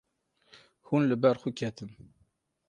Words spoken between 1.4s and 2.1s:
xwe ketin.